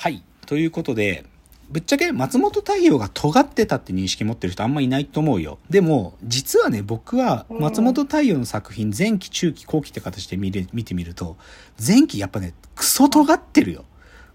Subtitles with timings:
[0.00, 0.22] はい。
[0.46, 1.24] ということで、
[1.70, 5.58] ぶっちゃけ松本太陽が尖ってたって認識持ってる人あんまいないと思うよ。
[5.70, 11.36] でも、実はね、僕は松本太陽の作品、前期、中期、後期って形で見れ見てみると、
[11.84, 13.86] 前期やっぱね、クソ尖ってるよ。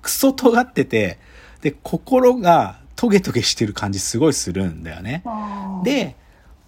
[0.02, 1.18] クソ尖ってて、
[1.62, 5.24] で、心がトゲトゲしてる感じすごいするんだよね。
[5.86, 6.18] で、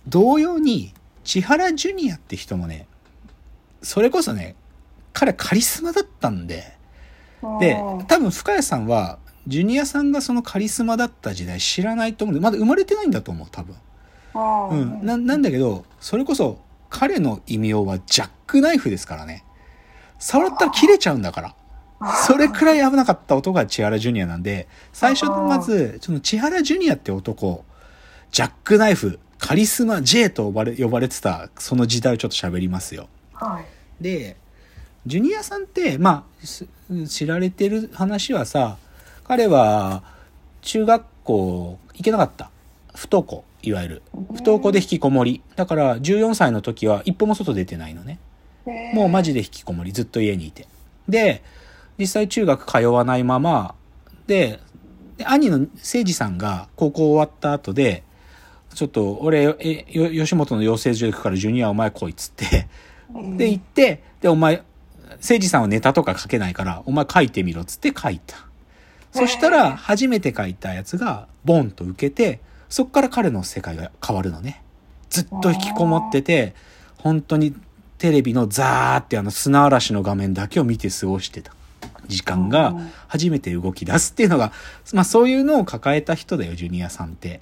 [0.07, 0.93] 同様に、
[1.25, 2.88] 千原ジュニアって人もね、
[3.82, 4.55] それこそね、
[5.12, 6.75] 彼カリスマだったんで、
[7.59, 7.77] で、
[8.07, 13.75] 多分深谷さんは、ジュニアさんがそのカリスマだった時代知らないと思うんで、まだ生まれてないんだと思う、多分。
[14.71, 15.06] うん。
[15.06, 19.43] な、なんだけど、それこそ、彼の異名はジャックナイフですからね。
[20.20, 21.56] 触ったら切れちゃうんだから。
[22.28, 27.64] それくらい危なかった男が千原ジュニアなんで、最初まず、その千原ジュニアって男、
[28.32, 33.08] ジャックナイフ、カリスマ J と呼ばれ、呼ばれてた、その時代をちょっと喋りますよ。
[33.34, 34.03] はい。
[34.03, 34.38] で、
[35.05, 38.77] ジュニアさんって、まあ、知られてる話はさ、
[39.23, 40.03] 彼は
[40.61, 42.50] 中学校行けなかった。
[42.95, 44.02] 不登校、いわゆる。
[44.14, 45.42] 不登校で引きこもり。
[45.56, 48.20] だから14歳の時は一歩も外出てないのね。
[48.94, 50.67] もうマジで引きこもり、ずっと家にいて。
[51.08, 51.44] で、
[52.00, 53.75] 実際中学通わないまま、
[54.28, 54.59] で、
[55.17, 58.03] で兄の誠司さんが高校終わった後で、
[58.73, 62.67] ちょっと俺、え、吉本の養成所行くからジュニアお前来いっつって、
[63.38, 64.64] で行って、でお前、
[65.11, 68.38] 誠司さんはネタとか書けないから、お前書いてみろっつって書いた。
[69.12, 74.62] そしたら、初めて書いたやつが、ボンと受けて、そっから彼の世界が変わるのね。
[75.09, 76.53] ずっと引きこもってて、
[76.97, 77.56] 本当に
[77.97, 81.53] テレビのザーってあの砂嵐の画面だけを見て過ごしてた
[82.08, 82.75] 時間が
[83.08, 84.52] 初めて動き出すっていうのが、
[84.94, 87.42] まあそういうのを抱えた人だよ、ジュニアさんって。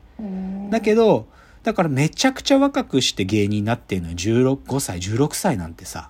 [0.69, 1.27] だけど、
[1.63, 4.15] だからめちゃくちゃ若くして芸人になってんのよ。
[4.15, 6.09] 16、5歳、16歳なんてさ。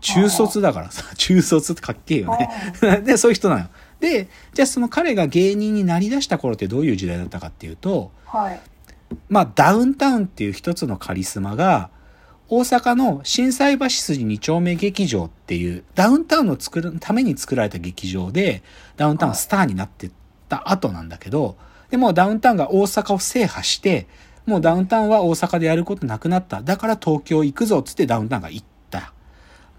[0.00, 3.02] 中卒だからさ、 中卒ってかっけえよね。
[3.04, 3.66] で、そういう人なの。
[4.00, 8.60] で、じゃあその彼が芸人になりだした頃ってどういう時代だったかっていうと、はい。
[9.28, 11.90] まあダウンタウンっていう一つのカリスマが、
[12.48, 18.62] 大阪の心斎橋筋2丁目劇場っていう、ダウンタウンを作るために作られた劇場で、
[18.96, 20.10] ダウンタウンスターになってっ
[20.48, 21.56] た後なんだけど、
[21.90, 24.06] でもダウンタウンが大阪を制覇して、
[24.44, 26.62] もうダウンタウンは大阪でやることなくなった。
[26.62, 28.75] だから東京行くぞっつってダウンタウンが行った。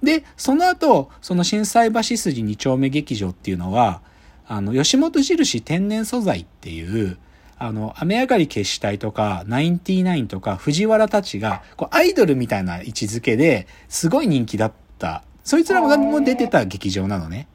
[0.03, 4.01] で、その後、その心斎橋筋2丁目劇場っていうのは、
[4.47, 7.17] あの、吉本印天然素材っていう、
[7.59, 15.23] あの、雨上がり決死隊とか、ナインティナインとか、藤原たちが、こう、アイドルみたいな位置づけで、すごい人気だった。
[15.43, 17.47] そいつらも出てた劇場なのね。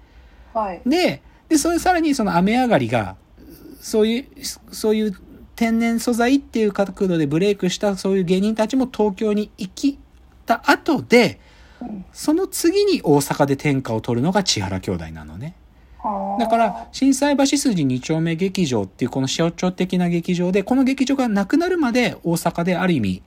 [0.53, 0.82] はい。
[0.84, 3.16] で、で、それさらにその雨上がりが、
[3.80, 4.26] そういう、
[4.74, 5.16] そういう
[5.54, 9.98] 天然素材っていう角度でブレイクしたそういう芸人たちも東京に行き
[10.47, 11.38] た後で、
[12.12, 15.54] その次に大阪で天下を取るのが千原兄弟なのね。
[16.38, 23.22] だから、震災橋筋2丁目劇場っていうこの象徴的な劇場で、この劇場がなくなるまで大阪である意味、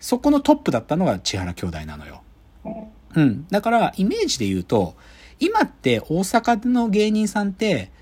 [0.00, 2.22] そこのトップだったのが千原兄弟なのよ。
[3.14, 3.46] うん。
[3.50, 4.96] だから、イメージで言うと、
[5.38, 7.92] 今って大阪の芸人さんって、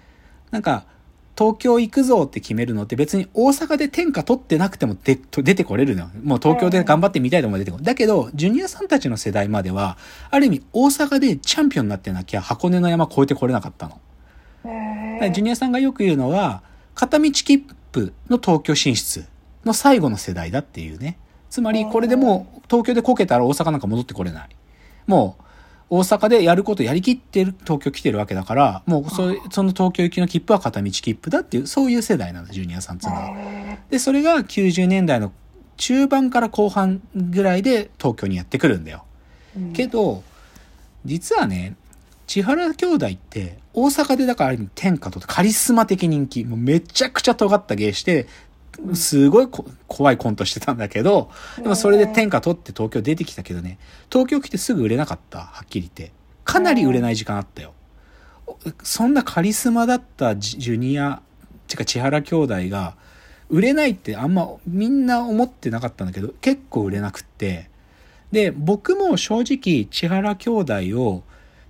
[0.50, 0.86] なんか、
[1.38, 6.10] 東京行くぞって決めるのって別に大阪で天下取ってなくてもで出てこれるのよ。
[6.22, 7.84] もう東京で頑張ってみたいと思出てこる。
[7.84, 9.98] だけど、ジュニアさんたちの世代までは、
[10.30, 14.00] ある意味大阪でチャンピオンになってなきゃ箱根の山越えてこれなかったの。
[15.32, 16.62] ジュニアさんがよく言うのは、
[16.94, 19.26] 片道切符の東京進出
[19.64, 21.18] の最後の世代だっていうね。
[21.50, 24.48] つまり、これでもう東京でこけたら大阪なんか戻ってこれない。
[25.06, 25.42] もう、
[25.88, 33.78] 大阪でやることやりきってる東京来てるわけだから、もうそその東京行きの切符は片道切符だっていう、そういう世代なの、ジュニアさんっていうのは。
[33.90, 35.32] で、それが90年代の
[35.76, 39.04] 中盤から後半ぐらいで東京にやってくるんだよ。
[39.74, 40.24] けど、
[41.04, 41.76] 実はね、
[42.26, 48.26] 千原兄弟って大阪でだからある意味天下とカリスマ的人気、もうめちゃくちゃ尖った芸して、
[48.94, 49.48] すごい
[49.86, 53.78] 怖いコントしてたんだけど、でもそれで天下取って東京出てきたけどね、
[54.10, 56.12] 東京来てすぐ売れなかった、はっきり言って。
[56.44, 57.72] かなり売れない時間あったよ。
[58.82, 61.20] そんなカリスマだったジュニア、
[61.66, 62.96] てか千原兄弟が、
[63.48, 67.70] 売れないってあんまみんな思ってなかったんだけど、結構売れなくって。
[68.32, 71.22] で、僕も正直千原兄弟を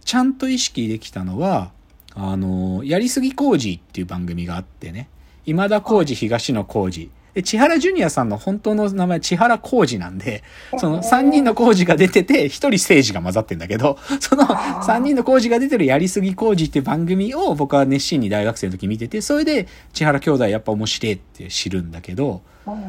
[0.05, 1.73] ちゃんと意識できたのは、
[2.15, 5.09] あの、やりすぎ工事っていう番組があってね。
[5.47, 7.11] 今田耕司、東野耕司。
[7.37, 10.43] で、千原ジュニアさんの本当の名前、千原浩二なんで、
[10.79, 22.41] その3人の工事が出てて、1人政治が混ざってんだけど、その3人の工事が出てるやりすぎ工事っていう番組を僕は熱心に大学生の時見てて、それで千原兄弟やっぱ面白いって知るんだけど、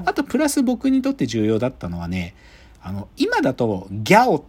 [0.06, 2.34] あとプラス僕にとって重要だったのはね、
[2.82, 4.44] あの、今だとギャオっ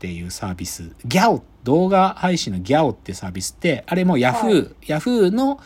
[0.00, 5.60] ていうサービス、ギャオ、動画配信のギャオってサービスって、あれもヤフー、ヤフーの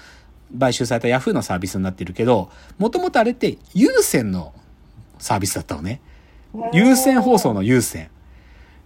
[0.59, 4.53] 買収されたヤフーのサービスになってるけど、もともとあれって有線の
[5.19, 6.01] サービスだったのね。
[6.73, 8.11] 有線放送の有線。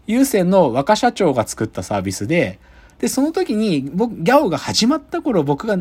[0.06, 2.58] 有線の若社長が作ったサービスで、
[2.98, 5.78] で、その時に僕、ギャオが始まった頃僕が、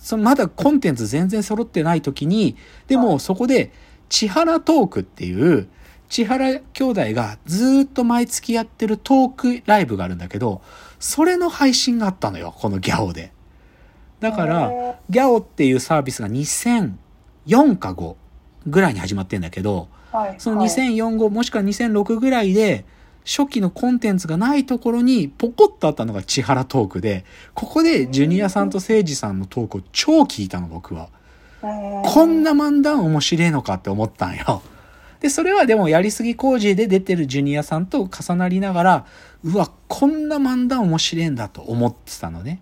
[0.00, 2.56] そのまだコンテンツ全然揃ってない時に、
[2.88, 3.72] でもそこで、
[4.08, 5.68] 千原トークっていう、
[6.08, 10.62] 千原兄弟がずっと毎月やってるトークライブがあるんだけど、
[11.00, 13.32] それの配信があったのよ、このギャオで。
[14.24, 14.72] だから、
[15.10, 18.16] ギャオっていうサービスが2004か5
[18.66, 22.86] ぐらいに始まってんだけど、はいその2004後もしくは2006ぐらいで、
[23.26, 31.08] 初期のコンテンツがないところにポコッとあったのが千原トークで、ここでジュニアさんと誠治さんのトークを超聞いたの僕は。
[31.60, 34.62] こんな漫談面白いのかって思ったんよ。
[35.20, 39.06] で、それはでもやりすぎ工事で出てるジュニアさんと重なりながら、
[39.42, 42.60] うわ、こんな漫談面白いんだと思ってたのね。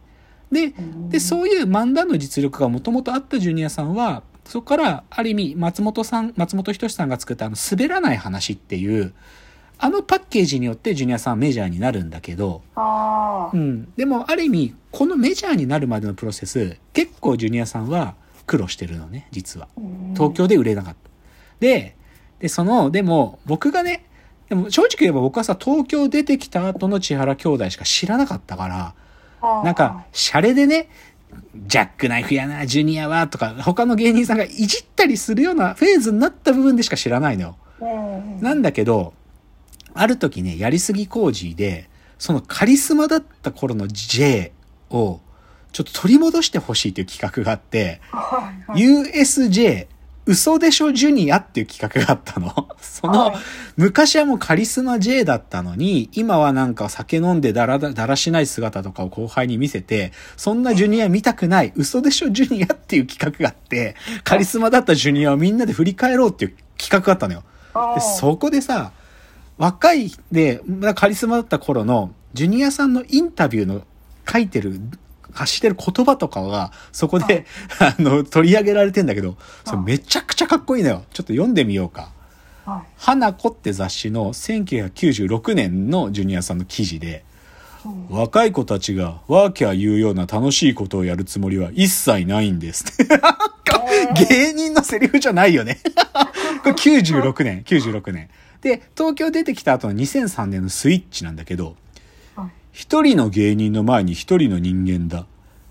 [0.52, 0.74] で、
[1.08, 9.14] で、そういう漫談の実力がもともとあったジュニアさんは、そこから、ある意味、松本さん、松本人志さんが作ったあの、滑らない話っていう、
[9.78, 12.62] あのパッケージによってジュニアさんはメジャーになるんだけど、
[13.52, 13.92] うん。
[13.96, 18.14] でも、ある意味、このメジャーになるまでのプロセス、結構ジュニアさんは
[18.46, 19.68] 苦労してるのね、実は。
[20.14, 21.10] 東京で売れなかった。
[21.58, 21.96] で、
[22.38, 24.04] で、その、でも、僕がね、
[24.48, 28.94] でも正直言えば僕はさ、東京出てきた後の千原兄弟しか知らなかったから、
[29.42, 30.88] なんか、シャレでね、
[31.66, 37.56] ジャックナイフやな、ジュニアは、とか、他の芸人さんがいじったりするようなフェーズになった部分でしか知らないのよ。
[38.40, 39.14] なんだけど、
[39.94, 44.52] ある時ね、やりすぎ工事で、そのカリスマだった頃の J
[44.90, 45.20] を、
[45.72, 48.00] ちょっと取り戻してほしいという企画があって、
[48.74, 49.88] USJ
[50.24, 52.68] 嘘でしょジュニアっていう企画があったの？
[52.80, 53.36] その、はい
[53.76, 67.44] 昔はもうカリスマ J だったのに、今はなんか酒飲んでだらだだらしない姿とかを後輩に見せて、そんなジュニア見たくない、嘘でしょジュニアっていう企画があって、カリスマだったジュニアをみんなで振り返ろうっていう企画があったのよ。
[67.94, 68.92] で、そこでさ、
[69.56, 70.60] 若いで、
[70.94, 73.82] カリスマだった頃の、ジュニアさんのインタビューの
[74.30, 74.80] 書いてる、
[75.32, 77.46] 発してる言葉とかが、そこで、
[77.78, 81.04] あの、取り上げられてんだけど、それめちゃくちゃかっこいいのよ。
[81.12, 82.10] ちょっと読んでみようか。
[82.64, 87.24] はい花子って雑誌の1996年のジュニアさんの記事で、
[88.08, 92.84] 若い子たちがワーキャー言うような楽しいことをやるつもりは一切ないんです。
[94.28, 95.78] 芸人のセリフじゃないよね。
[96.62, 98.28] これ96年、96年。
[98.60, 101.74] で、東京出てきた後の2003年のスイッチなんだけど、はい
[102.72, 105.26] 一人の芸人の前に一人の人間だ。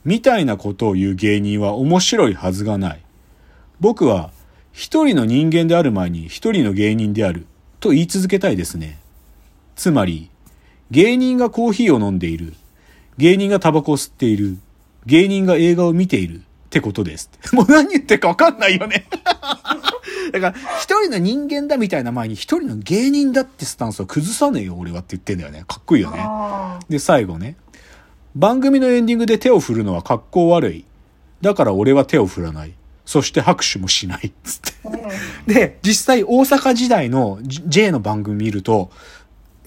[0.05, 3.01] みたいなことを言う芸人は面白いはずがない。
[3.79, 4.31] 僕は
[4.71, 7.45] 一人の人間である前に一人の芸人である
[7.79, 8.99] と言い続けたいですね。
[9.75, 10.29] つまり、
[10.91, 12.53] 芸人がコーヒーを飲んでいる。
[13.17, 14.57] 芸人がタバコを吸っている。
[15.05, 16.37] 芸人が映画を見ている。
[16.37, 17.29] ってことです。
[17.53, 19.05] もう何言ってるかわかんないよね。
[20.31, 25.65] だから、一人の人間だみたいな前に一人の芸人だってスタンスを崩さねえよ、俺はって言ってんだよね。
[25.67, 26.19] かっこいいよね。
[26.21, 27.57] あで、最後ね。
[28.35, 30.85] 番組のエンディングで手を振るのは格好悪い。
[31.41, 32.73] だから俺は手を振らない。
[33.03, 34.31] そして拍手もしない。
[34.43, 34.59] つっ
[35.47, 35.53] て。
[35.53, 38.89] で、実際大阪時代の J の番組見ると、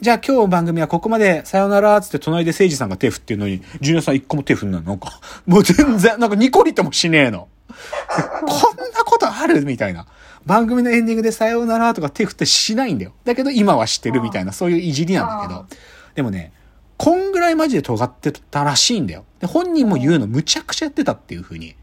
[0.00, 4.88] じゃあ今日の番組はここまでさよならっつって隣で誠治さんが手振ってるのに、ジュニアさん一個も手振んないの？
[4.88, 7.48] なんか、もう全然、なんかニコリともしねえの。
[7.68, 9.64] こんなことある？
[9.64, 10.06] みたいな。
[10.46, 13.12] 番組のエンディングでさようならとか手振ってしないんだよ。
[13.24, 15.66] だけど今は知ってるみたいな、そういういじりなんだけど。
[16.14, 16.52] でもね、
[16.96, 19.24] こんぐらいマジで尖ってたらしいんだよ。
[19.40, 21.74] で、本人も言うのむちゃくちゃやってたっていう風に。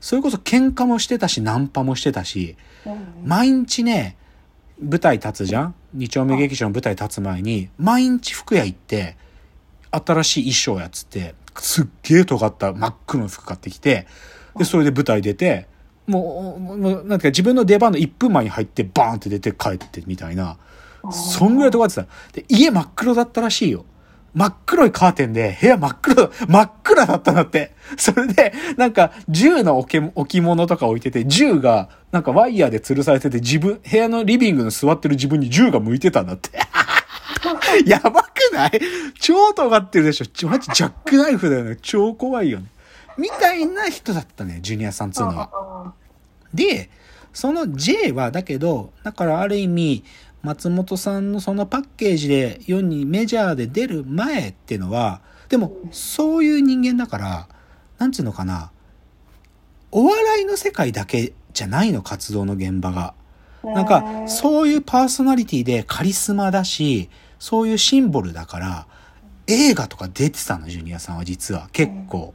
[0.00, 2.56] それこそ喧嘩もしてたし、ナンパもしてたし、
[3.24, 4.16] 毎日ね、
[4.82, 5.74] 舞台立つじゃん？
[5.94, 9.16] 二丁目劇場の舞台立つ前に、毎日服屋行って、
[9.92, 14.08] 新しい衣装やっつって、すっげえ尖った真っ黒の服買ってきて、
[14.56, 15.68] で、それで舞台出て、
[16.06, 20.56] もう、もうなんか自分の出番の1分前に入ってバーンって出て帰ってみたいな、
[21.10, 22.06] そんぐらい尖ってた。
[22.32, 23.84] で、家真っ黒だったらしいよ。
[24.34, 27.74] 真っ黒いカーテンで部屋真っ黒、 真っ暗だったんだって。
[27.98, 36.50] それで、なんか銃の置け置物とか置いてて、銃がなんかワイヤーで吊るされてて自分、部屋のリビングの座ってる自分に銃が向いてたんだって。
[37.86, 38.80] やばくない？
[39.20, 41.76] 超尖ってるでしょマジジャックナイフだよね。
[41.82, 42.66] 超怖いよね。
[43.18, 45.50] みたいな人だったね、ジュニアさんっつうのは。
[45.52, 45.92] あ
[46.54, 46.90] で、
[47.32, 50.04] その J は、だけど、だからある意味、
[50.42, 57.48] 松本さんのそのパッケージで世にメジャーで出る前っていうのは、でも、そういう人間だから、
[57.98, 58.70] なんつうのかな、
[59.90, 63.14] お笑いの世界だけじゃないの、活動の現場が。
[63.62, 68.86] ーなんか、そういうパーソナリティでカリスマだし、そういうシンボルだから、
[69.46, 71.68] 映画とか出てたの、ジュニアさんは実は。
[71.72, 72.34] 結構。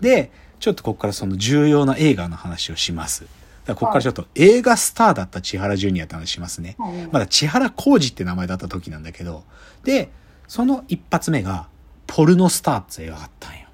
[0.00, 3.22] で、ちょっとここからその重要な映画の話をします。
[3.22, 3.32] だか
[3.66, 6.76] らここからちょっと映画スターだった千原ジュニアって話しますね。
[6.78, 9.44] うんまだ千原浩二って名前だった時なんだけど。
[9.84, 10.10] で、
[10.46, 11.68] その一発目が、
[12.06, 13.66] ポルノスターって映画があったんよ。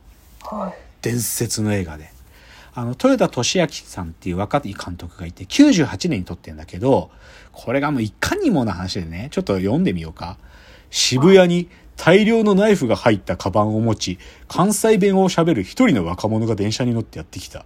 [0.43, 0.75] はい。
[1.03, 2.13] 伝説の映画で。
[2.75, 7.11] あの、豊田俊明さんっていう若い監督がいて、98年に撮ってんだけど、
[7.53, 10.37] これがもういかにもな話でね、ちょっと読んでみようか。
[10.91, 17.65] 渋谷に大量のナイフが入ったカバンを持ち、関西弁を喋る一人の若者が電車に乗ってやってきた。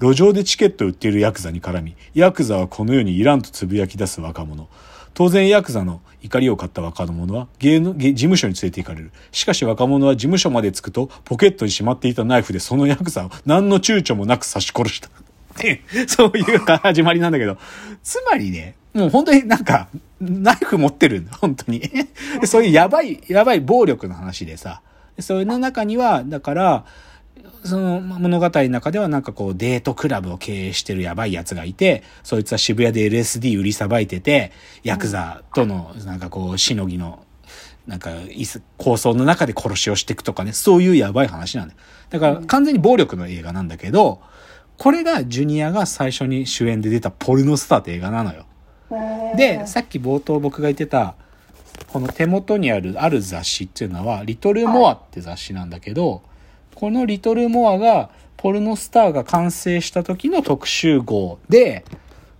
[0.00, 4.68] 路上でチケットを売っているヤクザに絡み、ヤクザはこの世にいらんとつぶやき出す若者。
[5.14, 9.12] 当然ヤクザの怒りを買った若者は芸の芸事務所に連れて行かれる。
[9.30, 15.08] しかし若者は事務所まで着くとポケットにしまっていたナイフでそのヤクザを何の躊躇もなく刺し殺した。
[16.08, 17.56] そういう始まりなんだけど、
[18.02, 19.88] つまりね、もう本当になんか、
[20.24, 21.80] ナイフ持ってるんだ、 本当に。
[22.40, 24.82] でそういうやばい、やばい暴力の話でさ、
[25.16, 26.84] でそういうの中には、だから、
[27.64, 34.52] その物語の中ではなんかこうデートクラブを経営してるやばいやつがいて、そいつは渋谷で LSD 売りさばいてて、
[34.82, 37.24] ヤクザとのなんかこうしのぎの、
[37.86, 41.80] なんかいす構想の中で殺しをしていくとかね、そういうやばい話なんだよ。
[42.10, 44.20] だから完全に暴力の映画なんだけど、
[44.76, 48.44] これがジュニアが最初に主演で出たポルノスターって映画なのよ。
[49.36, 51.14] で、さっき冒頭僕が言ってた、
[51.88, 56.22] この手元にある、ある雑誌っていうのは、リトルモアって雑誌なんだけど、
[56.74, 61.84] このリトルモアが、ポルノスターが完成した時の特集号で、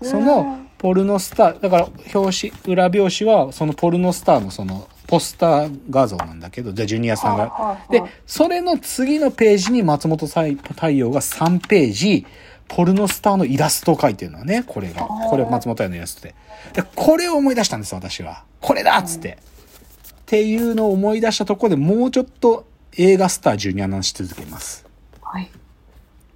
[0.02, 7.44] そのポルノスター、だから表紙、裏表紙はそのポルノスターのそのポスター画像なんだけど、じゃあジュニアさんが。
[7.44, 12.26] はいはいはでい、それの次のページに松本太陽が3ページ、
[12.68, 15.02] ポルノスターのイラストを描いてるのね、これが。
[15.02, 16.34] これ松本太陽のイラストで。
[16.72, 18.44] で、これを思い出したんです、私は。
[18.60, 19.38] これだっつって。
[19.38, 22.66] っていうのを思い出したところでもうちょっと
[22.96, 24.86] 映画スタージュニアの話し続けます。
[25.20, 25.50] はい。